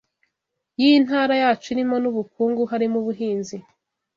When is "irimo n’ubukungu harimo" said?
1.73-2.95